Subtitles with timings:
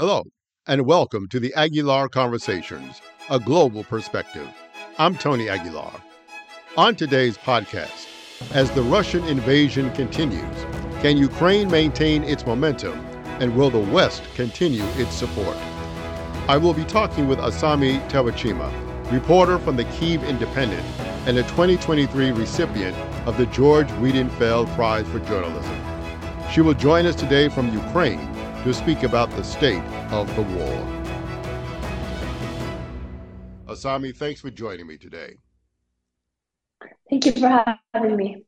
[0.00, 0.24] Hello,
[0.66, 4.48] and welcome to the Aguilar Conversations, a global perspective.
[4.96, 5.92] I'm Tony Aguilar.
[6.78, 8.06] On today's podcast,
[8.54, 10.56] as the Russian invasion continues,
[11.02, 12.98] can Ukraine maintain its momentum,
[13.40, 15.58] and will the West continue its support?
[16.48, 20.86] I will be talking with Asami Terajima, reporter from the Kyiv Independent
[21.26, 22.96] and a 2023 recipient
[23.28, 25.76] of the George Weidenfeld Prize for Journalism.
[26.50, 29.82] She will join us today from Ukraine to speak about the state
[30.12, 31.00] of the war.
[33.66, 35.36] Asami, thanks for joining me today.
[37.08, 37.64] Thank you for
[37.94, 38.44] having me.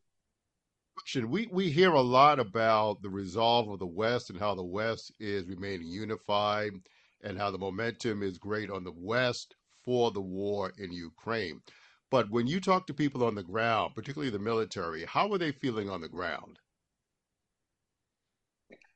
[1.26, 5.12] We, we hear a lot about the resolve of the West and how the West
[5.18, 6.72] is remaining unified
[7.24, 11.60] and how the momentum is great on the West for the war in Ukraine.
[12.10, 15.52] But when you talk to people on the ground, particularly the military, how are they
[15.52, 16.58] feeling on the ground?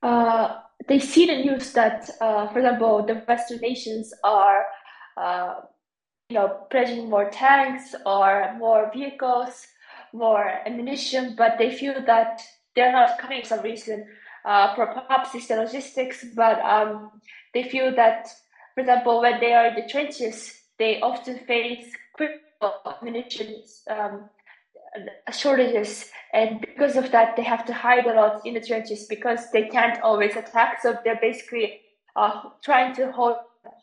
[0.07, 4.65] Uh, they see the news that, uh, for example, the Western nations are,
[5.17, 5.55] uh,
[6.29, 9.67] you know, pledging more tanks or more vehicles,
[10.13, 12.41] more ammunition, but they feel that
[12.77, 14.07] they're not coming for some reason.
[14.45, 17.11] Uh, perhaps it's the logistics, but um,
[17.53, 18.29] they feel that,
[18.75, 21.91] for example, when they are in the trenches, they often face
[23.03, 24.31] munitions um,
[25.33, 29.51] shortages, and because of that, they have to hide a lot in the trenches because
[29.53, 30.83] they can't always attack.
[30.83, 31.81] So they're basically
[32.15, 33.37] uh, trying to hold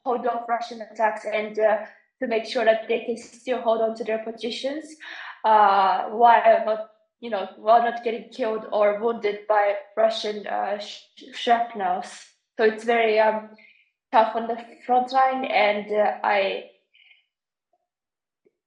[0.06, 1.78] hold off Russian attacks and uh,
[2.22, 4.86] to make sure that they can still hold on to their positions
[5.44, 10.80] uh, while not you know while not getting killed or wounded by Russian uh,
[11.34, 12.08] shrapnels.
[12.58, 13.50] So it's very um,
[14.12, 16.70] tough on the front line, and uh, I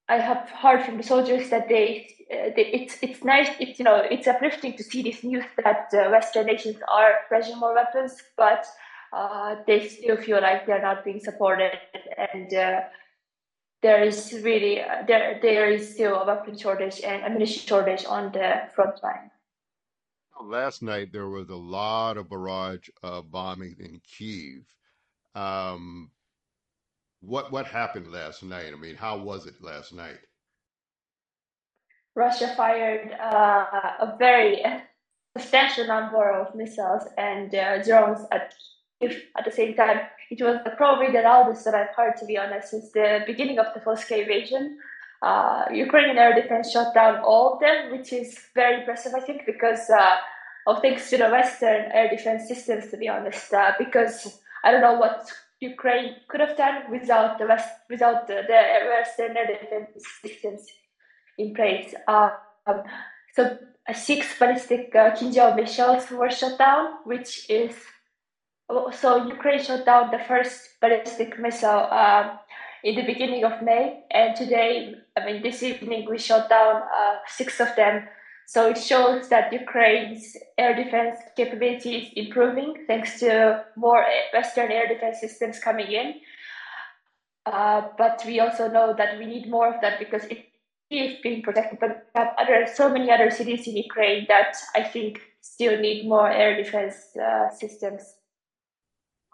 [0.09, 3.85] I have heard from the soldiers that they, uh, they, it's it's nice it's you
[3.85, 8.23] know it's uplifting to see this news that uh, Western nations are pledging more weapons,
[8.37, 8.67] but
[9.13, 11.73] uh, they still feel like they're not being supported,
[12.33, 12.81] and uh,
[13.83, 18.31] there is really uh, there there is still a weapon shortage and ammunition shortage on
[18.33, 19.31] the front line.
[20.41, 24.63] Last night there was a lot of barrage of bombing in Kiev.
[25.35, 26.11] Um,
[27.21, 28.73] what what happened last night?
[28.73, 30.19] I mean, how was it last night?
[32.15, 33.67] Russia fired uh,
[34.01, 34.65] a very
[35.37, 38.55] substantial number of missiles and uh, drones at
[39.03, 40.01] at the same time.
[40.31, 43.67] It was probably the loudest that I've heard, to be honest, since the beginning of
[43.75, 44.79] the full-scale invasion.
[45.23, 49.43] Uh, Ukrainian air defense shot down all of them, which is very impressive, I think,
[49.47, 50.17] because uh,
[50.67, 53.53] of thanks to the Western air defense systems, to be honest.
[53.53, 55.31] Uh, because I don't know what
[55.61, 60.67] Ukraine could have done without the West, without the, the Western defense systems
[61.39, 61.95] in place.
[62.07, 62.33] Um,
[63.35, 63.59] so
[63.89, 67.75] uh, six ballistic uh, Kinzhal missiles were shot down, which is
[68.93, 72.39] so Ukraine shot down the first ballistic missile um,
[72.83, 77.17] in the beginning of May, and today, I mean, this evening we shot down uh,
[77.27, 78.07] six of them
[78.47, 84.87] so it shows that Ukraine's air defense capability is improving thanks to more Western air
[84.87, 86.15] defense systems coming in.
[87.45, 90.47] Uh, but we also know that we need more of that because it
[90.91, 91.81] is being protected.
[91.81, 96.09] But we have other, so many other cities in Ukraine that I think still need
[96.09, 98.15] more air defense uh, systems.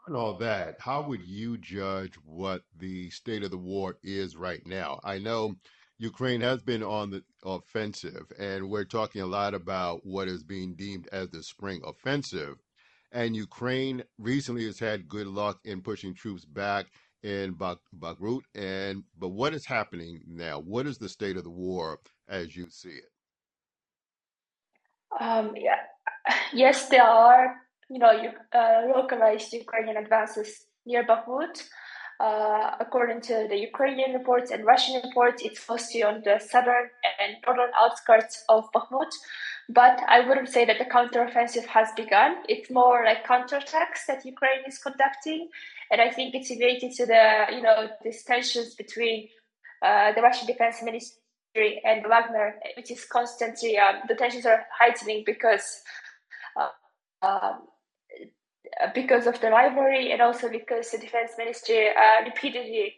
[0.09, 4.67] On all that, how would you judge what the state of the war is right
[4.67, 5.00] now?
[5.05, 5.56] I know
[5.99, 10.75] Ukraine has been on the offensive, and we're talking a lot about what is being
[10.75, 12.57] deemed as the spring offensive.
[13.13, 16.87] And Ukraine recently has had good luck in pushing troops back
[17.23, 18.43] in Bakhmut.
[18.55, 20.61] And but what is happening now?
[20.61, 23.13] What is the state of the war as you see it?
[25.21, 25.77] Um, yeah.
[26.53, 27.57] Yes, there are
[27.91, 28.13] you know
[28.55, 31.63] uh, localized Ukrainian advances near Bakhmut.
[32.22, 36.87] Uh, according to the Ukrainian reports and Russian reports, it's mostly on the southern
[37.21, 39.12] and northern outskirts of Bakhmut.
[39.69, 42.37] But I wouldn't say that the counteroffensive has begun.
[42.49, 45.49] It's more like counterattacks that Ukraine is conducting,
[45.91, 47.25] and I think it's related to the
[47.56, 49.29] you know these tensions between
[49.85, 55.25] uh, the Russian Defense Ministry and Wagner, which is constantly um, the tensions are heightening
[55.26, 55.82] because.
[56.55, 56.69] Uh,
[57.26, 57.62] um,
[58.95, 62.95] because of the rivalry and also because the defense ministry uh, repeatedly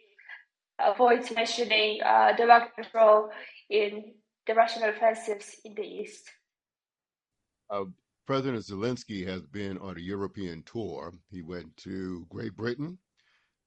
[0.79, 3.29] avoids mentioning uh, the role
[3.69, 4.13] in
[4.47, 6.29] the Russian offensives in the east.
[7.69, 7.85] Uh,
[8.27, 11.13] President Zelensky has been on a European tour.
[11.29, 12.97] He went to Great Britain,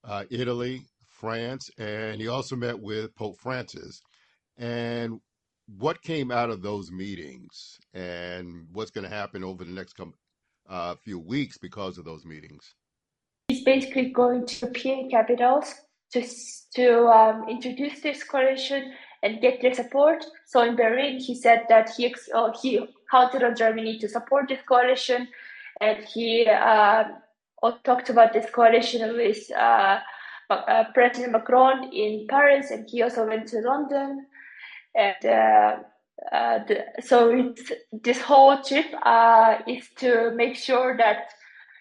[0.04, 4.02] uh, Italy, France, and he also met with Pope Francis.
[4.56, 5.20] And
[5.76, 10.14] what came out of those meetings and what's going to happen over the next com-
[10.68, 12.74] uh, few weeks because of those meetings?
[13.48, 15.74] He's basically going to European capitals
[16.12, 16.22] to
[16.74, 18.92] to um, introduce this coalition
[19.22, 20.24] and get their support.
[20.46, 24.60] So in Berlin, he said that he uh, he counted on Germany to support this
[24.68, 25.28] coalition,
[25.80, 27.04] and he uh,
[27.84, 29.98] talked about this coalition with uh,
[30.50, 34.26] uh, President Macron in Paris, and he also went to London,
[34.94, 35.84] and.
[36.32, 37.54] Uh, uh, the, so
[37.92, 38.86] this whole trip
[39.66, 41.30] is to make sure that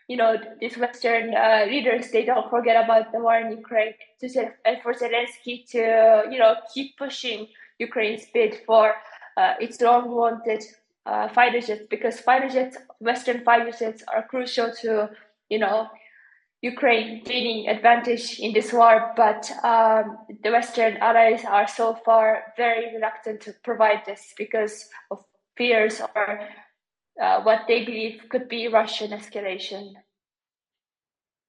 [0.08, 4.28] you know, these Western uh, leaders, they don't forget about the war in Ukraine to,
[4.66, 7.48] and for Zelensky to, you know, keep pushing
[7.78, 8.94] Ukraine's bid for
[9.36, 10.64] uh, its long wanted
[11.06, 15.10] uh, fighter jets because fighter jets, Western fighter jets are crucial to,
[15.50, 15.88] you know,
[16.62, 22.94] Ukraine gaining advantage in this war, but um, the Western allies are so far very
[22.96, 25.24] reluctant to provide this because of
[25.56, 26.40] fears or
[27.22, 29.94] uh, what they believe could be Russian escalation.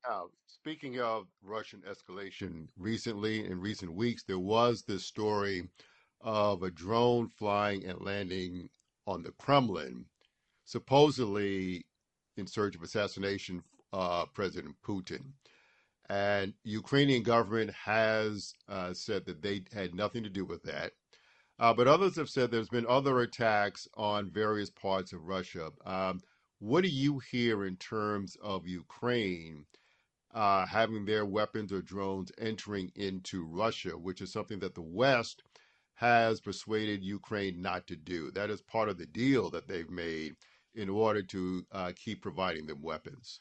[0.06, 5.69] Now, speaking of Russian escalation, recently in recent weeks, there was this story
[6.20, 8.69] of a drone flying and landing
[9.06, 10.05] on the Kremlin,
[10.64, 11.87] supposedly
[12.37, 13.62] in search of assassination
[13.93, 15.32] uh, President Putin.
[16.08, 20.93] And Ukrainian government has uh, said that they had nothing to do with that.
[21.58, 25.70] Uh, but others have said there's been other attacks on various parts of Russia.
[25.85, 26.20] Um,
[26.61, 29.67] what do you hear in terms of Ukraine
[30.34, 35.43] uh, having their weapons or drones entering into Russia, which is something that the West
[35.94, 38.31] has persuaded Ukraine not to do?
[38.31, 40.37] That is part of the deal that they've made
[40.75, 43.41] in order to uh, keep providing them weapons.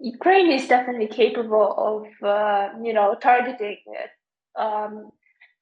[0.00, 3.78] Ukraine is definitely capable of, uh, you know, targeting
[4.58, 5.10] um,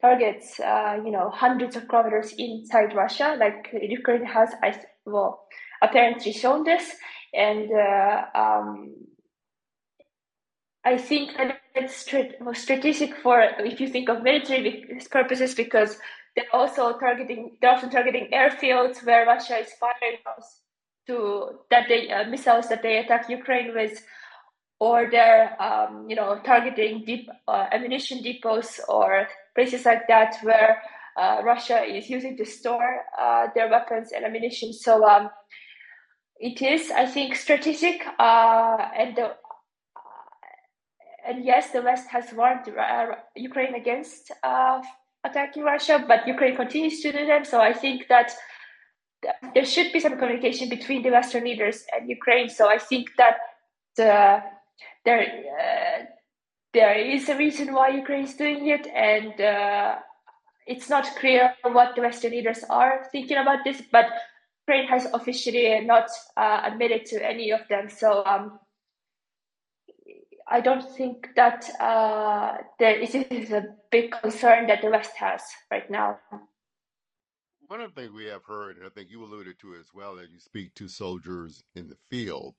[0.01, 3.37] targets, uh, you know, hundreds of kilometers inside Russia.
[3.39, 4.51] Like Ukraine has,
[5.07, 5.47] well,
[5.83, 6.95] apparently shown this,
[7.33, 8.95] and uh, um,
[10.85, 15.99] I think that it's strategic for if you think of military purposes because
[16.37, 20.19] they're also targeting, they're often targeting airfields where Russia is firing
[21.07, 24.03] to that they uh, missiles that they attack Ukraine with
[24.81, 30.83] or they're um, you know targeting deep uh, ammunition depots or places like that where
[31.17, 34.73] uh, Russia is using to store uh, their weapons and ammunition.
[34.73, 35.31] So um,
[36.39, 38.03] it is, I think, strategic.
[38.19, 39.35] Uh, and the,
[41.27, 43.07] and yes, the West has warned uh,
[43.37, 44.83] Ukraine against uh,
[45.25, 47.45] attacking Russia, but Ukraine continues to do them.
[47.45, 48.33] So I think that
[49.55, 52.49] there should be some communication between the Western leaders and Ukraine.
[52.49, 53.37] So I think that
[53.97, 54.43] the
[55.05, 56.05] there uh,
[56.73, 59.97] there is a reason why Ukraine is doing it, and uh,
[60.67, 63.83] it's not clear what the Western leaders are thinking about this.
[63.93, 64.07] But
[64.67, 68.59] Ukraine has officially not uh, admitted to any of them, so um,
[70.47, 75.89] I don't think that uh, there is a big concern that the West has right
[75.91, 76.19] now.
[77.69, 80.19] One of the things we have heard, and I think you alluded to as well
[80.19, 82.55] as you speak to soldiers in the field,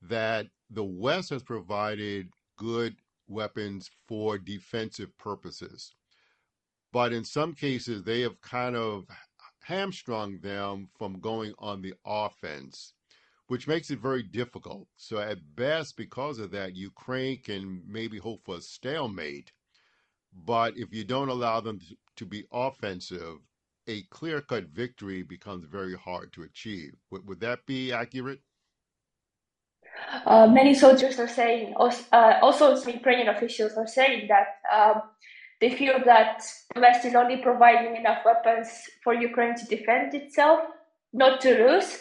[0.00, 2.96] that the West has provided good
[3.28, 5.94] weapons for defensive purposes.
[6.90, 9.04] But in some cases, they have kind of
[9.62, 12.94] hamstrung them from going on the offense,
[13.48, 14.88] which makes it very difficult.
[14.96, 19.52] So, at best, because of that, Ukraine can maybe hope for a stalemate.
[20.32, 21.80] But if you don't allow them
[22.16, 23.38] to be offensive,
[23.86, 26.94] a clear cut victory becomes very hard to achieve.
[27.10, 28.40] Would, would that be accurate?
[30.26, 35.02] Uh, many soldiers are saying, uh, also some Ukrainian officials are saying that um,
[35.60, 36.42] they feel that
[36.74, 38.68] the West is only providing enough weapons
[39.04, 40.60] for Ukraine to defend itself,
[41.12, 41.98] not to lose,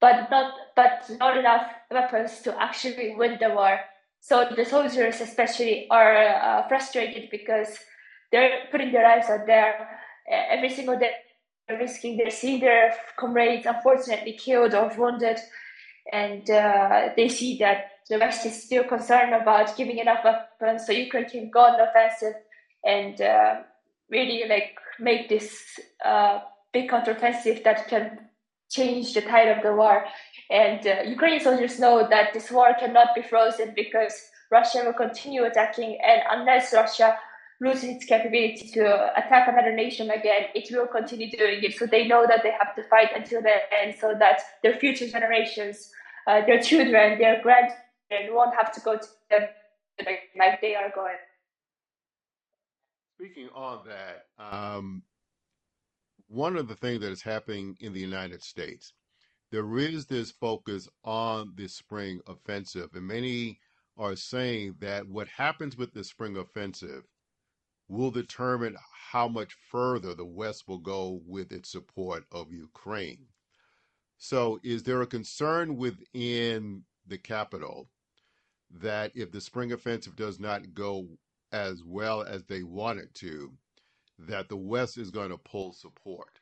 [0.00, 3.80] but not but not enough weapons to actually win the war.
[4.20, 7.78] So the soldiers, especially, are uh, frustrated because
[8.30, 9.88] they're putting their lives out there
[10.28, 11.12] every single day,
[11.68, 15.38] risking their seeing their comrades unfortunately killed or wounded
[16.12, 20.92] and uh, they see that the West is still concerned about giving enough weapons so
[20.92, 22.34] Ukraine can go on offensive
[22.84, 23.62] and uh,
[24.10, 25.62] really like make this
[26.04, 26.40] uh,
[26.72, 28.18] big counteroffensive that can
[28.70, 30.04] change the tide of the war.
[30.50, 34.14] And uh, Ukrainian soldiers know that this war cannot be frozen because
[34.50, 37.16] Russia will continue attacking, and unless Russia
[37.60, 41.74] loses its capability to attack another nation again, it will continue doing it.
[41.76, 45.08] So they know that they have to fight until the end so that their future
[45.08, 45.90] generations,
[46.26, 49.48] uh, their children, their grandchildren won't have to go to them
[50.36, 51.16] like they are going.
[53.16, 55.02] Speaking on that, um,
[56.26, 58.92] one of the things that is happening in the United States,
[59.52, 63.60] there is this focus on the spring offensive, and many
[63.96, 67.04] are saying that what happens with the spring offensive
[67.88, 68.76] will determine
[69.10, 73.26] how much further the West will go with its support of Ukraine.
[74.18, 77.88] So, is there a concern within the capital
[78.70, 81.06] that if the spring offensive does not go
[81.52, 83.52] as well as they want it to,
[84.18, 86.38] that the West is going to pull support?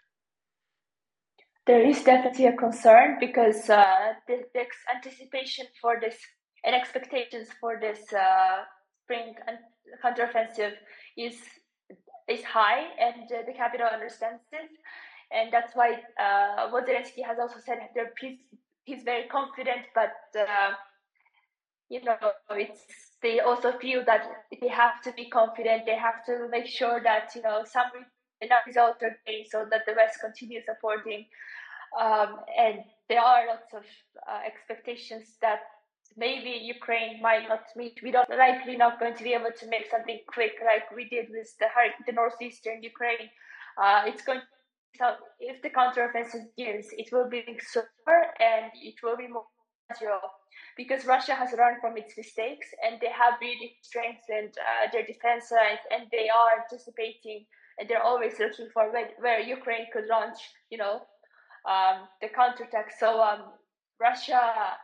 [1.67, 3.85] there is definitely a concern because uh,
[4.27, 6.17] the, the, anticipation for this
[6.65, 8.63] and expectations for this uh,
[9.13, 9.35] spring
[10.05, 10.75] counteroffensive
[11.17, 11.37] is
[12.29, 14.71] is high, and uh, the capital understands this,
[15.33, 18.39] and that's why uh, what has also said that he's,
[18.85, 20.73] he's very confident, but uh,
[21.89, 22.17] you know
[22.51, 22.83] it's
[23.23, 24.23] they also feel that
[24.61, 25.85] they have to be confident.
[25.87, 27.91] They have to make sure that you know some
[28.41, 31.27] enough results are gained so that the West continues supporting
[32.01, 33.85] um, and there are lots of
[34.29, 35.61] uh, expectations that
[36.17, 38.01] maybe Ukraine might not meet.
[38.03, 41.27] We don't likely not going to be able to make something quick like we did
[41.31, 41.69] with the
[42.07, 43.29] the northeastern Ukraine.
[43.83, 44.43] Uh, it's going
[44.99, 49.47] so if the counteroffensive begins, it will be slower and it will be more
[49.89, 50.21] gradual
[50.77, 55.51] because Russia has learned from its mistakes and they have really strengthened uh, their defense
[55.51, 57.47] lines and they are anticipating
[57.79, 60.39] and they're always looking for where, where Ukraine could launch,
[60.71, 61.01] you know,
[61.69, 62.93] um, the counterattack.
[62.99, 63.53] So um,
[64.01, 64.77] Russia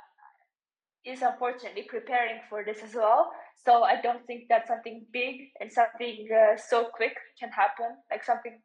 [1.05, 3.31] is unfortunately preparing for this as well.
[3.65, 7.97] So I don't think that something big and something uh, so quick can happen.
[8.11, 8.61] Like something,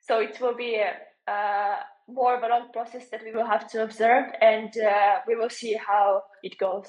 [0.00, 1.76] so it will be a, uh,
[2.08, 5.50] more of a long process that we will have to observe, and uh, we will
[5.50, 6.88] see how it goes.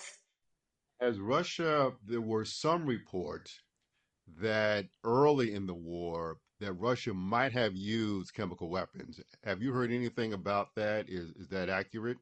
[1.02, 3.60] As Russia, there were some reports
[4.42, 9.20] that early in the war, that Russia might have used chemical weapons.
[9.44, 11.10] Have you heard anything about that?
[11.10, 12.18] Is is that accurate?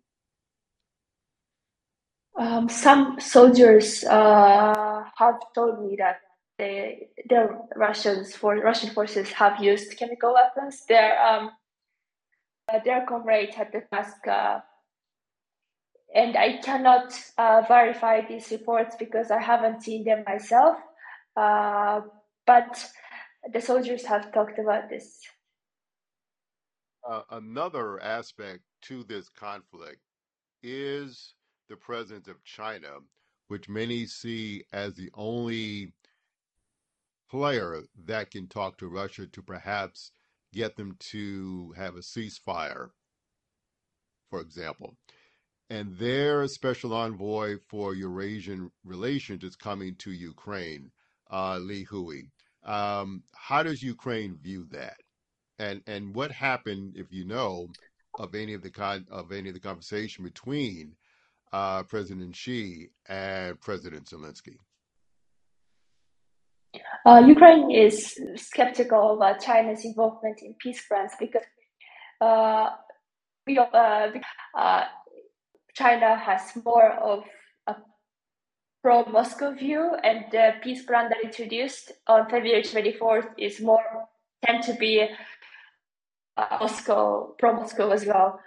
[2.38, 6.20] Um, some soldiers uh, have told me that
[6.60, 10.86] they, the Russians for Russian forces have used chemical weapons.
[10.88, 11.52] Their um,
[12.84, 14.60] their comrades had the task, uh,
[16.14, 20.78] and I cannot uh, verify these reports because I haven't seen them myself.
[21.36, 22.02] Uh,
[22.46, 22.90] but
[23.52, 25.22] the soldiers have talked about this.
[27.08, 30.02] Uh, another aspect to this conflict
[30.62, 31.34] is
[31.68, 33.00] the presence of China,
[33.48, 35.94] which many see as the only
[37.30, 40.12] player that can talk to Russia to perhaps
[40.54, 42.90] get them to have a ceasefire,
[44.30, 44.96] for example.
[45.70, 50.92] And their special envoy for Eurasian relations is coming to Ukraine,
[51.30, 52.22] uh, Li Hui.
[52.64, 54.98] Um, how does Ukraine view that?
[55.60, 57.68] And and what happened, if you know,
[58.18, 60.96] of any of the con- of any of the conversation between
[61.54, 64.58] uh, President Xi and President Zelensky?
[67.06, 71.44] Uh, Ukraine is skeptical about China's involvement in peace plans because
[72.20, 72.70] uh,
[73.48, 74.08] uh,
[74.58, 74.84] uh,
[75.74, 77.24] China has more of
[77.68, 77.76] a
[78.84, 84.08] pro-Moscow view, and the peace plan that introduced on February 24th is more
[84.46, 85.08] tend to be
[86.36, 88.40] uh, Moscow pro-Moscow as well.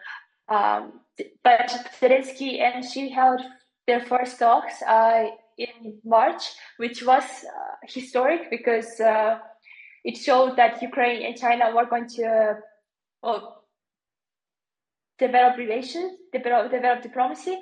[0.49, 1.01] Um,
[1.43, 1.69] but
[2.01, 3.41] Zelensky and Xi held
[3.87, 5.27] their first talks uh,
[5.59, 6.43] in March,
[6.79, 9.39] which was uh, historic because uh,
[10.05, 12.57] it showed that Ukraine and China were going to
[13.23, 13.65] well,
[15.19, 17.59] develop relations, develop, develop diplomacy,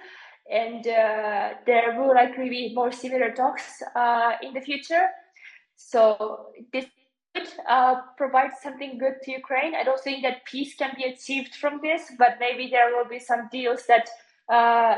[0.51, 5.07] and uh, there will likely be more similar talks uh, in the future.
[5.77, 6.87] So this
[7.39, 9.75] could uh, provide something good to Ukraine.
[9.75, 13.19] I don't think that peace can be achieved from this, but maybe there will be
[13.19, 14.09] some deals that
[14.49, 14.97] uh,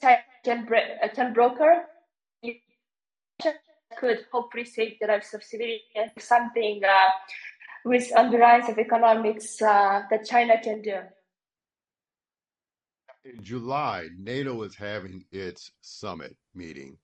[0.00, 0.68] China can,
[1.02, 1.84] uh, can broker.
[3.98, 6.12] Could hopefully save the lives of civilians.
[6.18, 7.08] Something uh,
[7.84, 10.98] with on the lines of economics that China can do
[13.24, 16.96] in July, NATO is having its summit meeting,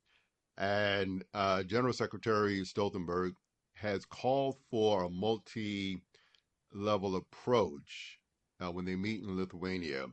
[0.56, 3.32] and uh, General Secretary Stoltenberg
[3.82, 6.00] has called for a multi
[6.72, 8.18] level approach
[8.60, 10.06] uh, when they meet in Lithuania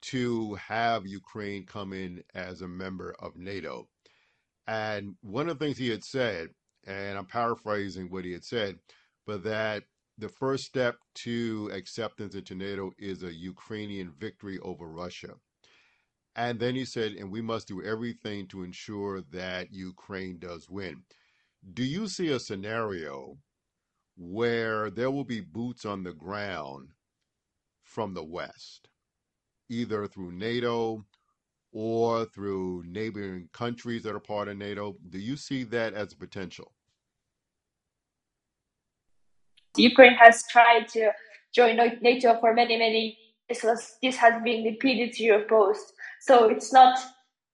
[0.00, 3.88] to have Ukraine come in as a member of NATO.
[4.66, 6.48] And one of the things he had said,
[6.86, 8.78] and I'm paraphrasing what he had said,
[9.26, 9.84] but that
[10.16, 15.34] the first step to acceptance into NATO is a Ukrainian victory over Russia.
[16.34, 21.02] And then he said, and we must do everything to ensure that Ukraine does win.
[21.72, 23.38] Do you see a scenario
[24.16, 26.90] where there will be boots on the ground
[27.82, 28.88] from the West?
[29.68, 31.04] either through NATO
[31.72, 34.96] or through neighboring countries that are part of NATO?
[35.08, 36.72] Do you see that as a potential?
[39.76, 41.10] Ukraine has tried to
[41.54, 43.18] join NATO for many, many
[43.50, 43.96] years.
[44.02, 45.92] This has been repeatedly opposed.
[46.20, 46.98] So it's not,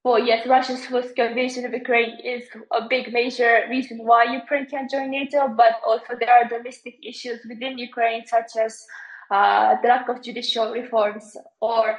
[0.04, 4.90] well, yes, Russia's forced invasion of Ukraine is a big major reason why Ukraine can't
[4.90, 8.84] join NATO, but also there are domestic issues within Ukraine, such as
[9.30, 11.98] uh, the lack of judicial reforms or,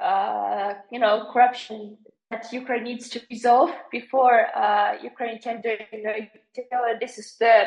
[0.00, 1.98] uh, you know, corruption
[2.30, 6.76] that Ukraine needs to resolve before uh, Ukraine can join NATO.
[7.00, 7.66] This is the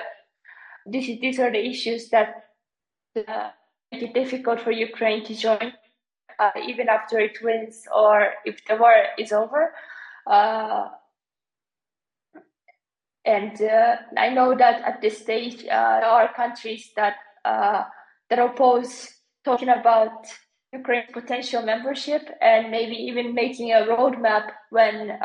[0.86, 2.46] this, these are the issues that
[3.28, 3.50] uh,
[3.92, 5.74] make it difficult for Ukraine to join,
[6.40, 9.74] uh, even after it wins or if the war is over.
[10.26, 10.90] Uh,
[13.26, 17.16] and uh, I know that at this stage, uh, there are countries that
[17.46, 17.84] uh,
[18.30, 19.10] that oppose
[19.44, 20.26] talking about
[20.74, 25.20] Ukraine's potential membership and maybe even making a roadmap when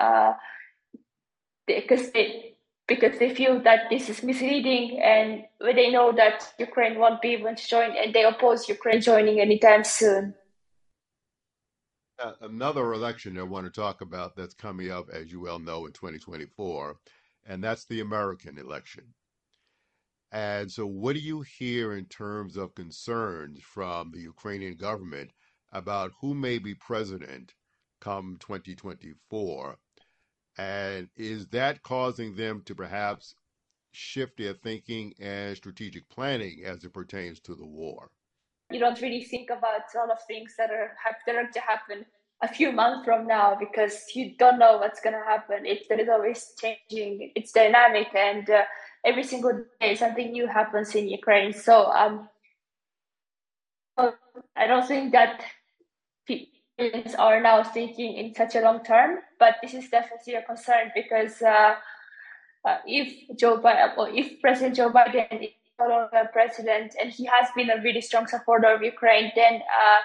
[1.67, 2.57] because they
[2.87, 7.55] because they feel that this is misleading and they know that Ukraine won't be able
[7.55, 10.35] to join and they oppose Ukraine joining anytime soon.
[12.19, 15.87] Uh, another election I want to talk about that's coming up, as you well know,
[15.87, 16.99] in 2024,
[17.45, 19.15] and that's the American election.
[20.33, 25.33] And so, what do you hear in terms of concerns from the Ukrainian government
[25.73, 27.55] about who may be president
[28.01, 29.79] come 2024?
[30.59, 33.35] And is that causing them to perhaps
[33.93, 38.11] shift their thinking and strategic planning as it pertains to the war?
[38.71, 42.07] You don't really think about a lot of things that are are to happen
[42.43, 45.65] a few months from now because you don't know what's going to happen.
[45.65, 47.33] It's there is always changing.
[47.35, 48.63] It's dynamic, and uh,
[49.05, 51.53] every single day something new happens in Ukraine.
[51.53, 52.29] So um,
[53.97, 55.43] I don't think that
[56.27, 60.91] people are now thinking in such a long term, but this is definitely a concern
[60.95, 61.75] because uh,
[62.65, 67.71] uh, if Joe Biden, or if President Joe Biden longer president, and he has been
[67.71, 70.01] a really strong supporter of Ukraine, then uh,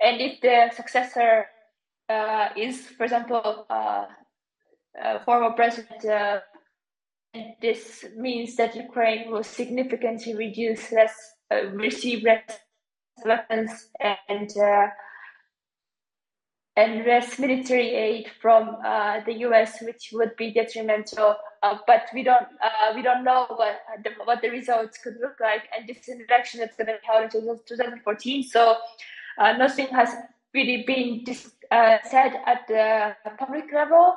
[0.00, 1.46] and if the successor
[2.08, 4.06] uh, is, for example, uh,
[5.24, 6.40] former president, uh,
[7.60, 11.14] this means that Ukraine will significantly reduce less,
[11.72, 12.60] receive less
[13.24, 14.50] weapons and
[16.76, 21.36] and less military aid from uh, the U.S., which would be detrimental.
[21.62, 25.36] Uh, but we don't uh, we don't know what the, what the results could look
[25.40, 25.62] like.
[25.76, 28.76] And this is an election that's going to be held in 2014, so
[29.38, 30.10] uh, nothing has
[30.52, 31.24] really been
[31.70, 34.16] uh, said at the public level.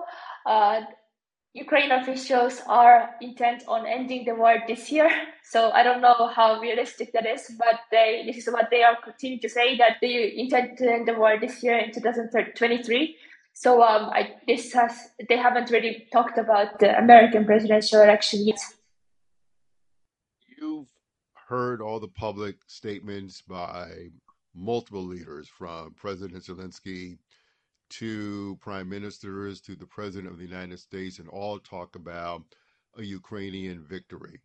[1.53, 5.09] Ukraine officials are intent on ending the war this year.
[5.43, 8.97] So I don't know how realistic that is, but they this is what they are
[9.01, 13.15] continuing to say that they intend to end the war this year in 2023.
[13.53, 14.93] So um, I, this has
[15.27, 18.59] they haven't really talked about the American presidential election yet.
[20.59, 20.89] You've
[21.47, 24.09] heard all the public statements by
[24.53, 27.17] multiple leaders, from President Zelensky
[27.89, 32.43] to prime ministers to the president of the United States and all talk about
[32.97, 34.41] a Ukrainian victory.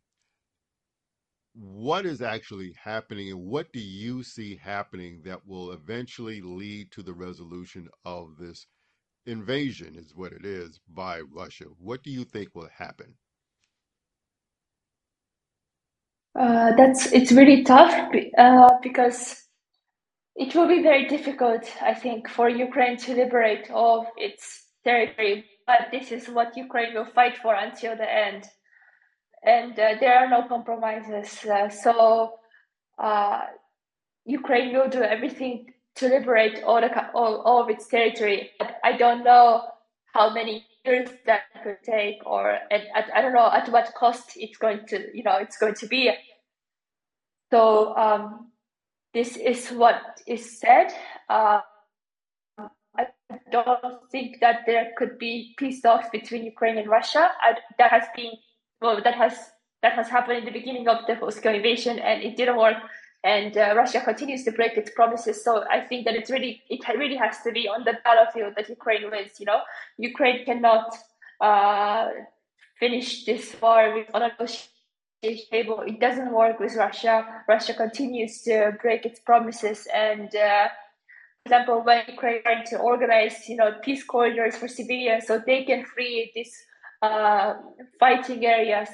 [1.55, 7.03] What is actually happening and what do you see happening that will eventually lead to
[7.03, 8.67] the resolution of this
[9.27, 11.67] invasion, is what it is, by Russia?
[11.79, 13.15] What do you think will happen?
[16.39, 17.93] Uh, that's it's really tough
[18.39, 19.45] uh, because
[20.35, 25.45] it will be very difficult, I think, for Ukraine to liberate all of its territory.
[25.67, 28.49] But this is what Ukraine will fight for until the end.
[29.45, 31.45] And uh, there are no compromises.
[31.45, 32.35] Uh, so
[32.99, 33.43] uh,
[34.25, 38.51] Ukraine will do everything to liberate all, the, all, all of its territory.
[38.59, 39.63] But I don't know
[40.15, 44.33] how many years that could take, or at, at, I don't know at what cost
[44.37, 46.11] it's going to, you know, it's going to be.
[47.51, 48.52] So um,
[49.15, 50.93] this is what is said.
[51.29, 51.61] Uh,
[52.97, 53.07] I
[53.51, 57.31] don't think that there could be peace talks between Ukraine and Russia.
[57.41, 58.33] I, that has been
[58.81, 59.35] well, that has
[59.83, 62.77] that has happened in the beginning of the Moscow invasion, and it didn't work.
[63.25, 65.45] And uh, Russia continues to break its promises.
[65.45, 68.69] So I think that it's really it really has to be on the battlefield that
[68.69, 69.39] Ukraine wins.
[69.39, 69.61] You know,
[69.99, 70.95] Ukraine cannot
[71.41, 72.09] uh,
[72.79, 74.31] finish this war with on a
[75.23, 75.83] table.
[75.87, 77.43] It doesn't work with Russia.
[77.49, 79.87] Russia continues to break its promises.
[79.95, 85.27] And uh, for example, when Ukraine tried to organize, you know, peace corridors for civilians
[85.27, 86.55] so they can free these
[87.03, 87.55] uh,
[88.01, 88.89] fighting areas,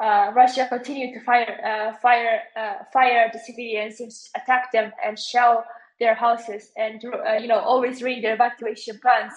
[0.00, 4.00] uh, Russia continued to fire, uh, fire, uh, fire the civilians,
[4.36, 5.64] attack them, and shell
[6.00, 9.32] their houses and uh, you know always read their evacuation plans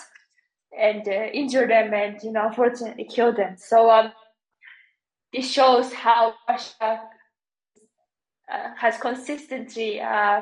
[0.76, 3.56] and injure them and you know unfortunately kill them.
[3.58, 4.12] So um,
[5.34, 7.02] this shows how Russia
[8.52, 10.42] uh, has consistently uh,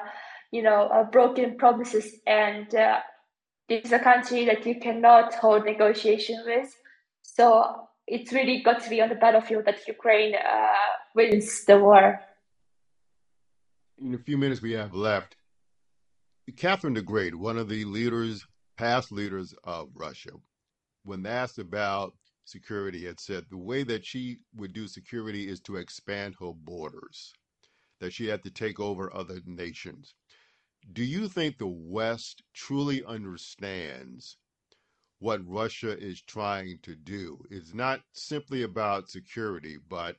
[0.51, 2.99] you know uh, broken promises and uh,
[3.67, 6.71] this is a country that you cannot hold negotiation with.
[7.23, 10.35] So it's really got to be on the battlefield that Ukraine
[11.15, 12.19] wins the war.
[13.97, 15.35] In the few minutes we have left,
[16.57, 18.45] Catherine the Great, one of the leaders
[18.77, 20.31] past leaders of Russia,
[21.03, 22.13] when asked about
[22.45, 27.33] security, had said the way that she would do security is to expand her borders,
[27.99, 30.15] that she had to take over other nations.
[30.93, 34.37] Do you think the West truly understands
[35.19, 37.43] what Russia is trying to do?
[37.49, 40.17] It's not simply about security, but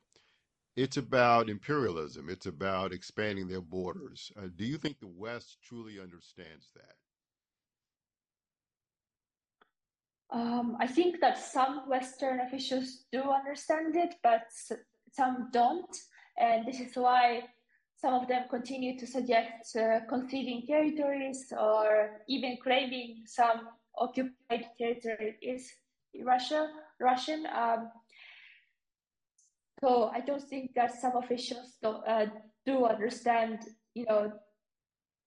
[0.75, 2.29] it's about imperialism.
[2.29, 4.31] It's about expanding their borders.
[4.37, 6.97] Uh, do you think the West truly understands that?
[10.33, 14.43] Um, I think that some Western officials do understand it, but
[15.12, 15.97] some don't.
[16.39, 17.45] And this is why
[17.97, 25.37] some of them continue to suggest uh, conceding territories or even claiming some occupied territory
[25.41, 25.71] is
[26.23, 27.47] Russia, Russian.
[27.47, 27.91] Um,
[29.83, 32.27] so I don't think that some officials do, uh,
[32.65, 33.61] do understand,
[33.95, 34.33] you know,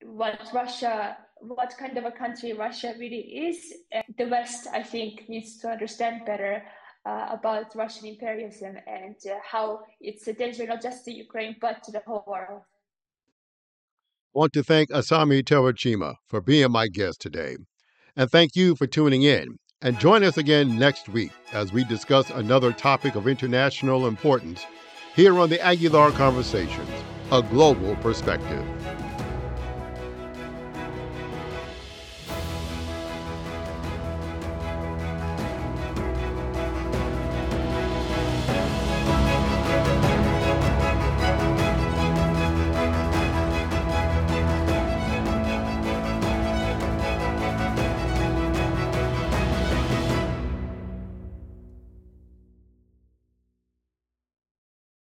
[0.04, 3.74] what Russia what kind of a country Russia really is.
[3.92, 6.64] And the West, I think, needs to understand better
[7.06, 11.84] uh, about Russian imperialism and uh, how it's a danger not just to Ukraine but
[11.84, 12.62] to the whole world.
[14.36, 17.58] I want to thank Asami Terajima for being my guest today.
[18.16, 19.58] And thank you for tuning in.
[19.82, 24.66] And join us again next week as we discuss another topic of international importance
[25.16, 26.90] here on the Aguilar Conversations,
[27.32, 28.66] a global perspective.